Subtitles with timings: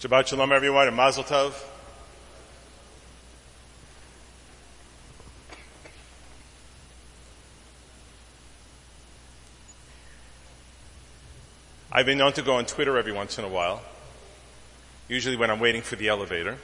[0.00, 1.54] Shabbat Shalom, everyone, and Mazel Tov.
[11.92, 13.82] I've been known to go on Twitter every once in a while,
[15.06, 16.56] usually when I'm waiting for the elevator.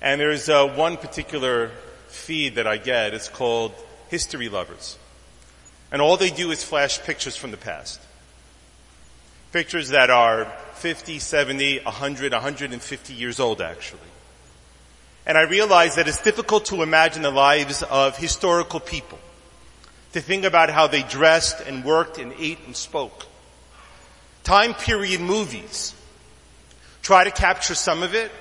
[0.00, 1.70] And there's uh, one particular
[2.06, 3.12] feed that I get.
[3.12, 3.74] It's called
[4.08, 4.96] History Lovers.
[5.92, 8.00] And all they do is flash pictures from the past.
[9.52, 10.44] Pictures that are
[10.74, 14.00] 50, 70, 100, 150 years old actually.
[15.26, 19.18] And I realize that it's difficult to imagine the lives of historical people.
[20.12, 23.26] To think about how they dressed and worked and ate and spoke.
[24.42, 25.94] Time period movies
[27.02, 28.32] try to capture some of it,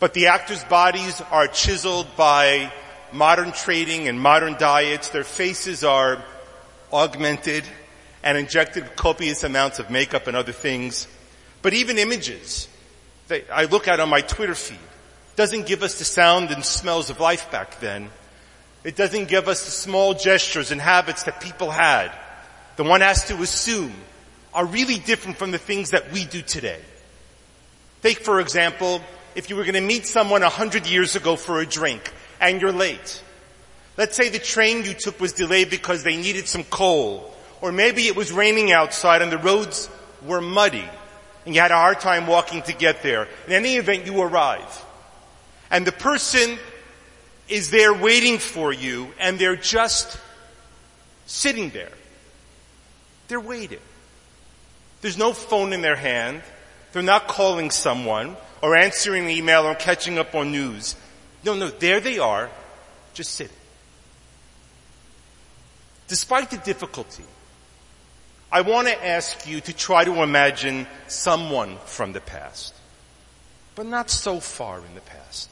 [0.00, 2.70] but the actors' bodies are chiseled by
[3.12, 5.08] modern trading and modern diets.
[5.08, 6.22] Their faces are
[6.92, 7.64] augmented
[8.22, 11.08] and injected copious amounts of makeup and other things.
[11.60, 12.68] But even images
[13.28, 14.78] that I look at on my Twitter feed
[15.36, 18.10] doesn't give us the sound and smells of life back then.
[18.84, 22.12] It doesn't give us the small gestures and habits that people had.
[22.76, 23.92] The one has to assume
[24.52, 26.80] are really different from the things that we do today.
[28.02, 29.00] Take for example,
[29.34, 32.60] if you were going to meet someone a hundred years ago for a drink and
[32.60, 33.22] you're late.
[33.96, 37.32] Let's say the train you took was delayed because they needed some coal
[37.62, 39.88] or maybe it was raining outside and the roads
[40.26, 40.84] were muddy
[41.46, 43.28] and you had a hard time walking to get there.
[43.46, 44.84] In any event, you arrive.
[45.70, 46.58] And the person
[47.48, 50.18] is there waiting for you and they're just
[51.26, 51.92] sitting there.
[53.28, 53.80] They're waiting.
[55.00, 56.42] There's no phone in their hand.
[56.92, 60.94] They're not calling someone or answering an email or catching up on news.
[61.44, 62.50] No, no, there they are,
[63.14, 63.56] just sitting.
[66.06, 67.24] Despite the difficulty,
[68.52, 72.74] I want to ask you to try to imagine someone from the past,
[73.74, 75.48] but not so far in the past.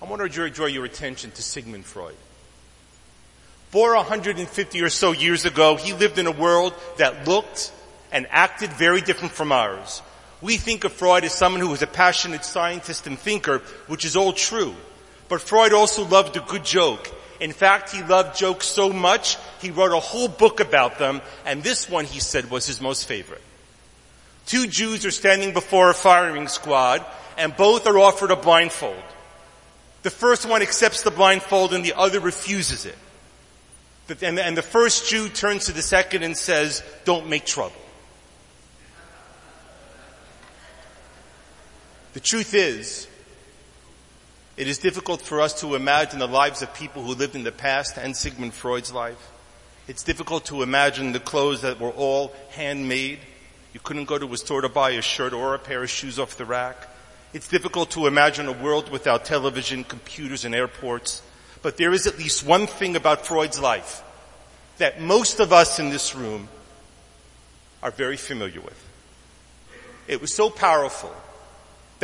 [0.00, 2.14] I want to draw your attention to Sigmund Freud.
[3.72, 7.72] Born 150 or so years ago, he lived in a world that looked
[8.12, 10.00] and acted very different from ours.
[10.40, 14.14] We think of Freud as someone who was a passionate scientist and thinker, which is
[14.14, 14.76] all true.
[15.28, 19.70] But Freud also loved a good joke in fact, he loved jokes so much, he
[19.70, 23.42] wrote a whole book about them, and this one, he said, was his most favorite.
[24.46, 27.04] Two Jews are standing before a firing squad,
[27.36, 29.02] and both are offered a blindfold.
[30.02, 32.96] The first one accepts the blindfold and the other refuses it.
[34.22, 37.74] And the first Jew turns to the second and says, don't make trouble.
[42.12, 43.08] The truth is,
[44.56, 47.52] it is difficult for us to imagine the lives of people who lived in the
[47.52, 49.32] past and Sigmund Freud's life.
[49.88, 53.18] It's difficult to imagine the clothes that were all handmade.
[53.72, 56.18] You couldn't go to a store to buy a shirt or a pair of shoes
[56.18, 56.88] off the rack.
[57.32, 61.20] It's difficult to imagine a world without television, computers, and airports.
[61.60, 64.02] But there is at least one thing about Freud's life
[64.78, 66.48] that most of us in this room
[67.82, 68.88] are very familiar with.
[70.06, 71.14] It was so powerful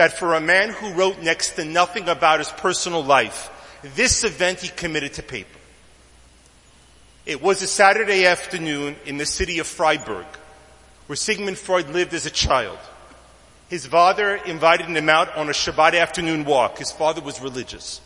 [0.00, 3.50] that for a man who wrote next to nothing about his personal life,
[3.94, 5.58] this event he committed to paper.
[7.26, 10.24] It was a Saturday afternoon in the city of Freiberg,
[11.06, 12.78] where Sigmund Freud lived as a child.
[13.68, 16.78] His father invited him out on a Shabbat afternoon walk.
[16.78, 18.00] His father was religious.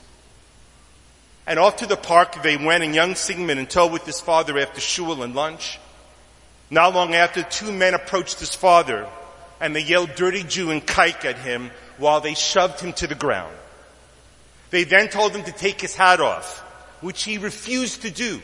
[1.47, 4.59] And off to the park they went and young Sigmund in tow with his father
[4.59, 5.79] after shul and lunch.
[6.71, 9.07] Not long after, two men approached his father
[9.61, 13.15] and they yelled dirty Jew and kike at him while they shoved him to the
[13.15, 13.55] ground.
[14.71, 16.61] They then told him to take his hat off,
[17.01, 18.41] which he refused to do.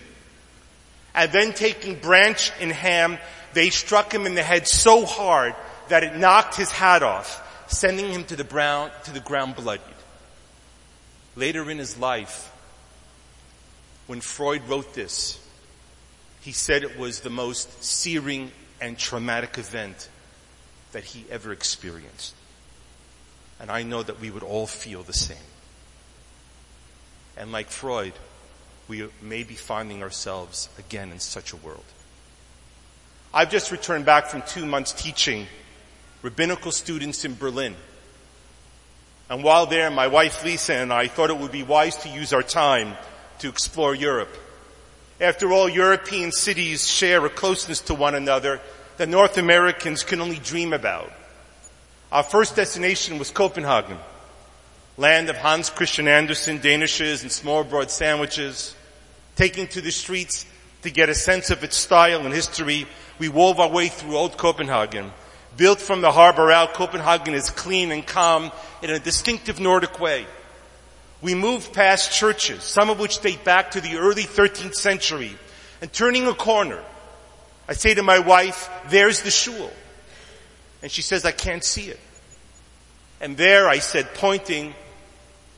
[1.14, 3.18] And then taking branch and ham,
[3.52, 5.54] they struck him in the head so hard
[5.88, 9.82] that it knocked his hat off, sending him to the, brown, to the ground bloodied.
[11.34, 12.52] Later in his life,
[14.06, 15.38] when Freud wrote this,
[16.42, 18.50] he said it was the most searing
[18.80, 20.08] and traumatic event
[20.92, 22.34] that he ever experienced.
[23.60, 25.36] And I know that we would all feel the same.
[27.36, 28.14] And like Freud,
[28.88, 31.84] we may be finding ourselves again in such a world.
[33.32, 35.46] I've just returned back from two months teaching
[36.22, 37.76] rabbinical students in Berlin.
[39.28, 42.32] And while there, my wife Lisa and I thought it would be wise to use
[42.32, 42.96] our time
[43.38, 44.34] to explore Europe.
[45.20, 48.60] After all, European cities share a closeness to one another
[48.96, 51.12] that North Americans can only dream about.
[52.12, 53.98] Our first destination was Copenhagen,
[54.96, 58.74] land of Hans Christian Andersen, Danishes and small bread sandwiches,
[59.36, 60.44] taking to the streets
[60.82, 62.86] To get a sense of its style and history,
[63.18, 65.12] we wove our way through old Copenhagen.
[65.56, 68.50] Built from the harbor out, Copenhagen is clean and calm
[68.82, 70.26] in a distinctive Nordic way.
[71.20, 75.36] We moved past churches, some of which date back to the early 13th century,
[75.82, 76.82] and turning a corner,
[77.68, 79.70] I say to my wife, there's the shul.
[80.82, 82.00] And she says, I can't see it.
[83.20, 84.74] And there I said, pointing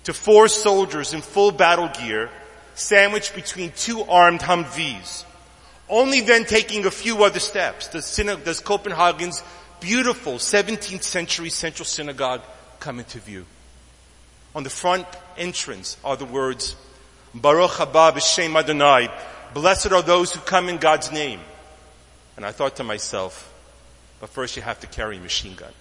[0.05, 2.29] to four soldiers in full battle gear,
[2.75, 5.25] sandwiched between two armed Humvees.
[5.89, 9.43] Only then taking a few other steps does, Copenhagen's
[9.79, 12.43] beautiful 17th century central synagogue
[12.81, 13.45] come into view.
[14.55, 16.77] On the front entrance are the words,
[17.35, 19.09] Baruch haba b'shem Adonai,
[19.55, 21.41] blessed are those who come in God's name.
[22.37, 23.52] And I thought to myself,
[24.23, 25.73] but first you have to carry a machine gun.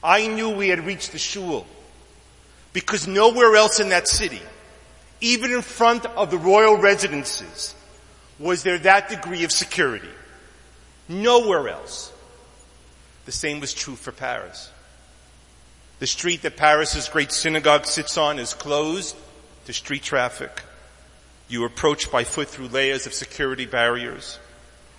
[0.00, 1.66] I knew we had reached the shul
[2.72, 4.40] because nowhere else in that city,
[5.20, 7.74] even in front of the royal residences,
[8.38, 10.08] was there that degree of security.
[11.08, 12.12] Nowhere else.
[13.24, 14.70] The same was true for Paris.
[15.98, 19.16] The street that Paris's great synagogue sits on is closed
[19.64, 20.62] to street traffic.
[21.48, 24.38] You approach by foot through layers of security barriers.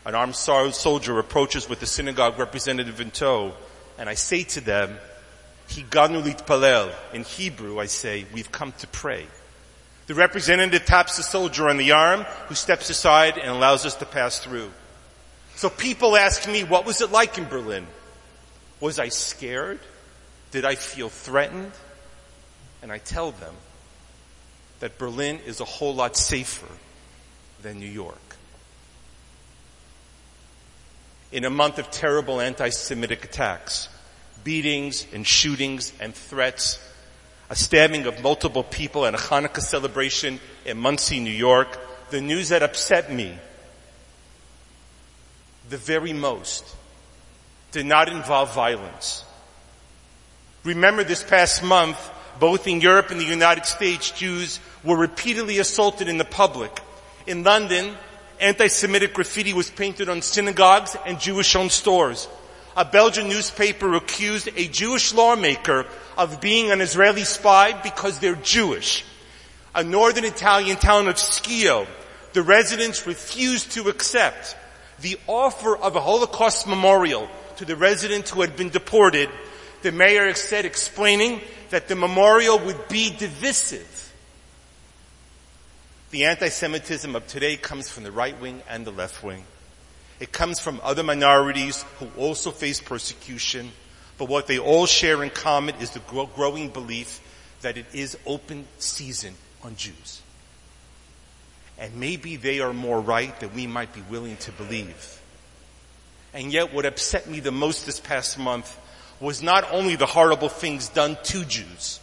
[0.05, 3.53] An armed soldier approaches with the synagogue representative in tow,
[3.97, 4.97] and I say to them,
[5.69, 6.91] Higanu litpalel.
[7.13, 9.25] In Hebrew, I say, we've come to pray.
[10.07, 14.05] The representative taps the soldier on the arm, who steps aside and allows us to
[14.05, 14.71] pass through.
[15.55, 17.87] So people ask me, what was it like in Berlin?
[18.81, 19.79] Was I scared?
[20.51, 21.71] Did I feel threatened?
[22.81, 23.55] And I tell them
[24.81, 26.67] that Berlin is a whole lot safer
[27.61, 28.32] than New York.
[31.33, 33.89] In a month of terrible anti-Semitic attacks,
[34.43, 36.77] beatings and shootings and threats,
[37.49, 41.79] a stabbing of multiple people at a Hanukkah celebration in Monsey, New York,
[42.11, 43.35] the news that upset me
[45.69, 46.63] the very most
[47.71, 49.25] did not involve violence.
[50.63, 51.97] Remember this past month,
[52.39, 56.79] both in Europe and the United States, Jews were repeatedly assaulted in the public.
[57.25, 57.95] In London,
[58.43, 62.27] anti-Semitic graffiti was painted on synagogues and Jewish-owned stores
[62.75, 65.85] a Belgian newspaper accused a Jewish lawmaker
[66.17, 69.05] of being an Israeli spy because they're Jewish.
[69.75, 71.87] A northern Italian town of Schio,
[72.33, 74.55] the residents refused to accept
[75.01, 79.29] the offer of a Holocaust memorial to the residents who had been deported.
[79.83, 84.12] The mayor said explaining that the memorial would be divisive.
[86.13, 89.45] The anti-Semitism of today comes from the right wing and the left wing.
[90.19, 93.71] It comes from other minorities who also face persecution,
[94.19, 96.01] but what they all share in common is the
[96.35, 97.19] growing belief
[97.61, 99.33] that it is open season
[99.63, 100.21] on Jews.
[101.79, 105.19] And maybe they are more right than we might be willing to believe.
[106.31, 108.77] And yet what upset me the most this past month
[109.19, 111.99] was not only the horrible things done to Jews,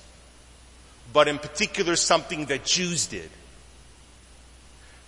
[1.13, 3.31] but in particular something that Jews did.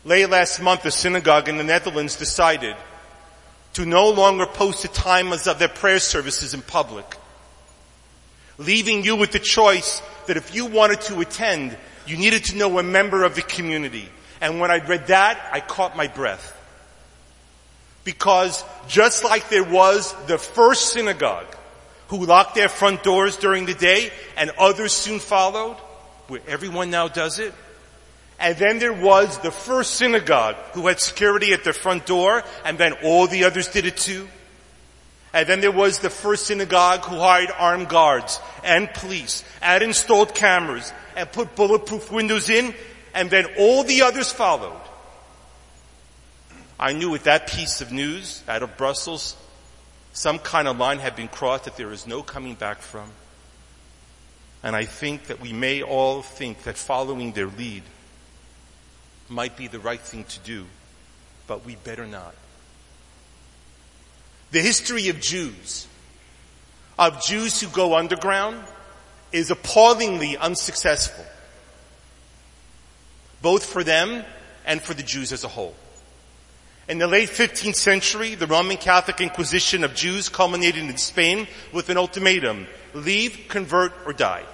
[0.04, 2.76] Late last month, a synagogue in the Netherlands decided
[3.74, 7.16] to no longer post the times of their prayer services in public,
[8.58, 11.76] leaving you with the choice that if you wanted to attend,
[12.06, 14.08] you needed to know a member of the community.
[14.40, 16.58] And when I read that, I caught my breath.
[18.04, 21.46] Because just like there was the first synagogue
[22.08, 25.76] who locked their front doors during the day and others soon followed,
[26.26, 27.54] where everyone now does it,
[28.42, 32.76] and then there was the first synagogue who had security at their front door, and
[32.76, 34.28] then all the others did it too.
[35.32, 40.34] And then there was the first synagogue who hired armed guards and police and installed
[40.34, 42.74] cameras and put bulletproof windows in,
[43.14, 44.80] and then all the others followed.
[46.80, 49.36] I knew with that piece of news out of Brussels,
[50.14, 53.08] some kind of line had been crossed that there is no coming back from.
[54.64, 57.84] And I think that we may all think that following their lead
[59.32, 60.66] might be the right thing to do,
[61.46, 62.34] but we better not.
[64.50, 65.86] The history of Jews,
[66.98, 68.62] of Jews who go underground,
[69.32, 71.24] is appallingly unsuccessful,
[73.40, 74.24] both for them
[74.66, 75.74] and for the Jews as a whole.
[76.88, 81.88] In the late 15th century, the Roman Catholic Inquisition of Jews culminated in Spain with
[81.88, 84.44] an ultimatum, leave, convert, or die.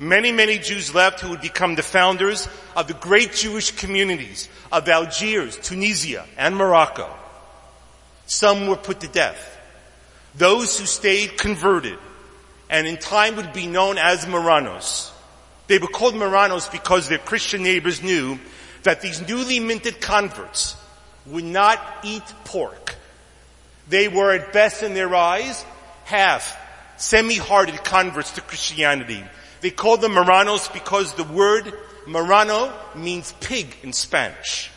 [0.00, 4.88] Many, many Jews left who would become the founders of the great Jewish communities of
[4.88, 7.08] Algiers, Tunisia, and Morocco.
[8.26, 9.56] Some were put to death.
[10.36, 11.98] Those who stayed converted
[12.70, 15.10] and in time would be known as Marranos.
[15.66, 18.38] They were called Marranos because their Christian neighbors knew
[18.84, 20.76] that these newly minted converts
[21.26, 22.94] would not eat pork.
[23.88, 25.64] They were at best in their eyes
[26.04, 26.56] half
[26.98, 29.22] semi-hearted converts to Christianity.
[29.60, 31.72] They called them Marranos because the word
[32.06, 34.70] Marrano means pig in Spanish.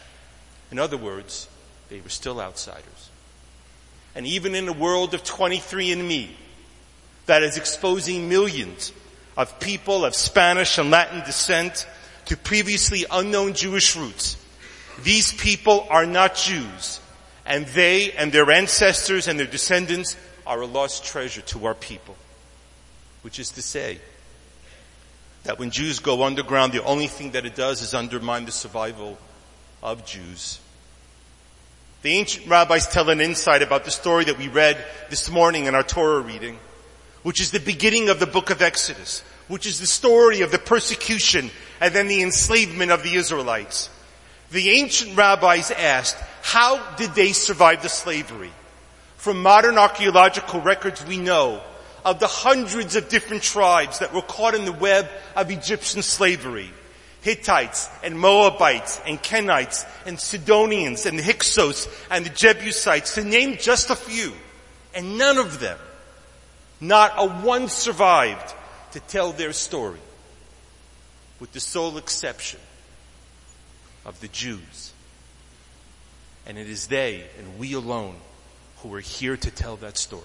[0.72, 1.48] In other words,
[1.90, 3.10] they were still outsiders.
[4.16, 6.30] And even in a world of 23andMe
[7.26, 8.92] that is exposing millions
[9.38, 11.88] of people of Spanish and Latin descent
[12.26, 14.38] to previously unknown Jewish roots,
[15.04, 17.00] these people are not Jews
[17.46, 22.16] and they and their ancestors and their descendants are a lost treasure to our people.
[23.22, 24.00] Which is to say,
[25.44, 29.18] that when Jews go underground, the only thing that it does is undermine the survival
[29.82, 30.60] of Jews.
[32.04, 35.76] The ancient rabbis tell an insight about the story that we read this morning in
[35.76, 36.58] our Torah reading,
[37.24, 40.58] which is the beginning of the book of Exodus, which is the story of the
[40.58, 43.90] persecution and then the enslavement of the Israelites.
[44.52, 48.52] The ancient rabbis asked, how did they survive the slavery?
[49.18, 51.62] From modern archaeological records we know
[52.04, 56.72] of the hundreds of different tribes that were caught in the web of Egyptian slavery.
[57.22, 63.58] Hittites and Moabites and Kenites and Sidonians and the Hyksos and the Jebusites to name
[63.60, 64.34] just a few.
[64.96, 65.78] And none of them,
[66.80, 68.54] not a one survived
[68.94, 70.00] to tell their story
[71.40, 72.60] with the sole exception
[74.06, 74.92] of the Jews.
[76.48, 78.16] And it is they and we alone
[78.78, 80.24] who are here to tell that story.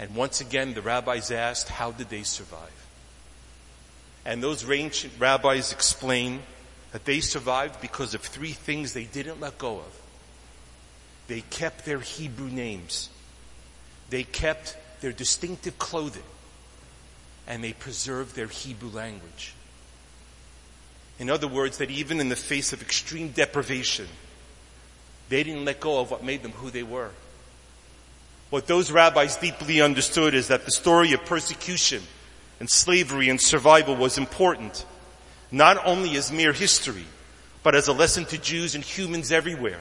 [0.00, 2.86] And once again, the rabbis asked, how did they survive?
[4.24, 6.40] And those ancient rabbis explain
[6.92, 10.00] that they survived because of three things they didn't let go of.
[11.28, 13.10] They kept their Hebrew names.
[14.08, 16.22] They kept their distinctive clothing.
[17.46, 19.52] And they preserved their Hebrew language.
[21.18, 24.08] In other words, that even in the face of extreme deprivation,
[25.28, 27.10] they didn't let go of what made them who they were.
[28.50, 32.02] What those rabbis deeply understood is that the story of persecution
[32.58, 34.84] and slavery and survival was important,
[35.52, 37.06] not only as mere history,
[37.62, 39.80] but as a lesson to Jews and humans everywhere.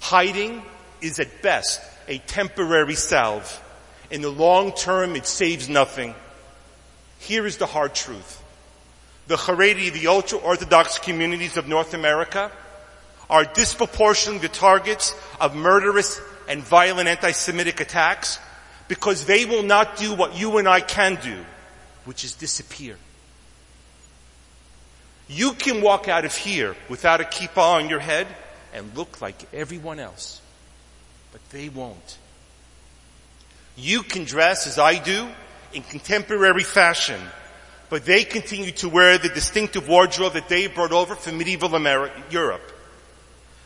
[0.00, 0.62] Hiding
[1.00, 3.62] is at best a temporary salve.
[4.10, 6.14] In the long term, it saves nothing.
[7.18, 8.42] Here is the hard truth.
[9.26, 12.50] The Haredi, the ultra-Orthodox communities of North America,
[13.30, 16.20] are disproportionately the targets of murderous
[16.50, 18.40] and violent anti-Semitic attacks
[18.88, 21.36] because they will not do what you and I can do,
[22.04, 22.96] which is disappear.
[25.28, 28.26] You can walk out of here without a kippah on your head
[28.74, 30.40] and look like everyone else,
[31.30, 32.18] but they won't.
[33.76, 35.28] You can dress as I do
[35.72, 37.20] in contemporary fashion,
[37.90, 42.20] but they continue to wear the distinctive wardrobe that they brought over from medieval America,
[42.28, 42.72] Europe.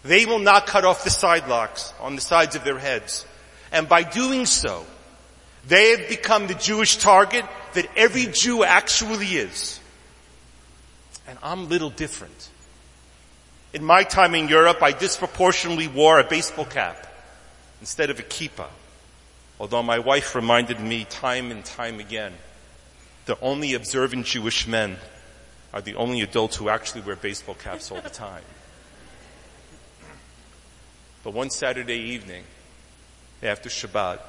[0.04, 3.26] They will not cut off the side locks on the sides of their heads.
[3.72, 4.84] And by doing so,
[5.66, 9.80] they have become the Jewish target that every Jew actually is.
[11.26, 12.50] And I'm little different.
[13.72, 17.06] In my time in Europe, I disproportionately wore a baseball cap
[17.80, 18.68] instead of a kippah.
[19.58, 22.34] Although my wife reminded me time and time again,
[23.24, 24.98] the only observant Jewish men
[25.72, 28.42] are the only adults who actually wear baseball caps all the time.
[31.24, 32.44] But one Saturday evening,
[33.42, 34.20] after Shabbat,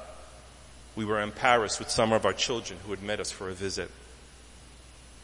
[0.96, 3.52] we were in Paris with some of our children who had met us for a
[3.52, 3.90] visit.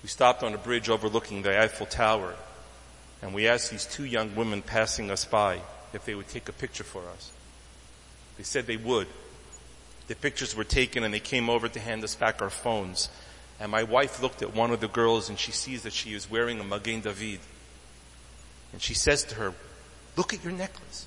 [0.02, 2.34] We stopped on a bridge overlooking the Eiffel Tower
[3.22, 5.60] and we asked these two young women passing us by
[5.94, 7.32] if they would take a picture for us.
[8.36, 9.06] They said they would.
[10.08, 13.08] The pictures were taken and they came over to hand us back our phones.
[13.60, 16.30] And my wife looked at one of the girls and she sees that she is
[16.30, 17.38] wearing a Magen David.
[18.72, 19.54] And she says to her,
[20.16, 21.06] look at your necklace.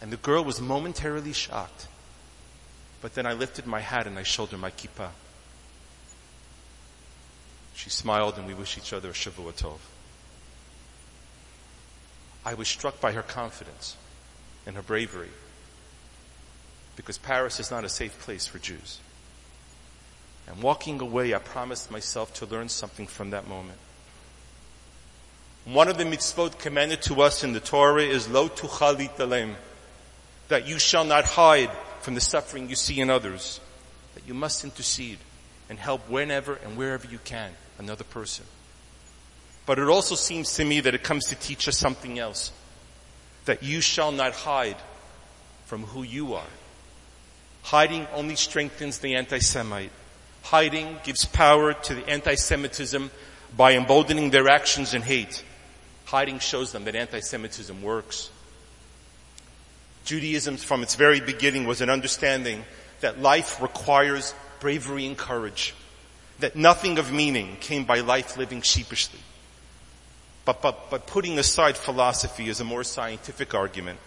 [0.00, 1.86] And the girl was momentarily shocked.
[3.02, 5.10] But then I lifted my hat and I showed her my kippah.
[7.74, 9.78] She smiled and we wished each other a Shavua Tov.
[12.44, 13.96] I was struck by her confidence
[14.66, 15.30] and her bravery
[16.96, 19.00] because Paris is not a safe place for Jews.
[20.46, 23.78] And walking away, I promised myself to learn something from that moment.
[25.64, 29.54] One of the mitzvot commanded to us in the Torah is lo tuchal l'hitalem
[30.50, 33.60] that you shall not hide from the suffering you see in others,
[34.14, 35.18] that you must intercede
[35.68, 38.44] and help whenever and wherever you can another person.
[39.64, 42.52] But it also seems to me that it comes to teach us something else,
[43.44, 44.76] that you shall not hide
[45.66, 46.52] from who you are.
[47.62, 49.92] Hiding only strengthens the anti-Semite.
[50.42, 53.10] Hiding gives power to the anti-Semitism
[53.56, 55.44] by emboldening their actions and hate.
[56.06, 58.30] Hiding shows them that anti-Semitism works.
[60.10, 62.64] Judaism from its very beginning was an understanding
[62.98, 65.72] that life requires bravery and courage.
[66.40, 69.20] That nothing of meaning came by life living sheepishly.
[70.44, 74.00] But, but, but putting aside philosophy is a more scientific argument.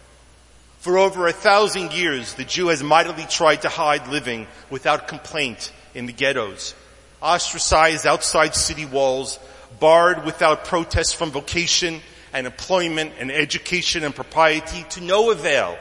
[0.79, 5.72] For over a thousand years, the Jew has mightily tried to hide living without complaint
[5.95, 6.75] in the ghettos,
[7.22, 9.39] ostracized outside city walls,
[9.79, 12.01] barred without protest from vocation
[12.33, 15.77] and employment and education and propriety to no avail.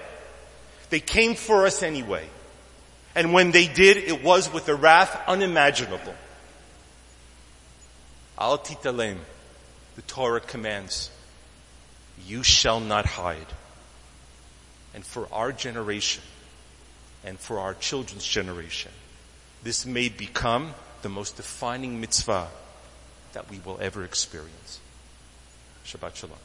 [0.92, 2.28] They came for us anyway.
[3.14, 6.14] And when they did, it was with a wrath unimaginable.
[8.38, 9.16] Al titalem,
[9.96, 11.10] the Torah commands,
[12.26, 13.46] you shall not hide.
[14.92, 16.22] And for our generation
[17.24, 18.92] and for our children's generation,
[19.62, 22.48] this may become the most defining mitzvah
[23.32, 24.78] that we will ever experience.
[25.86, 26.36] Shabbat Shalom.